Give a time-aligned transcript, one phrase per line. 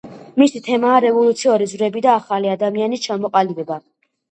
[0.41, 3.81] მისი თემაა რევოლუციური ძვრები და ახალი ადამიანის ჩამოყალიბება.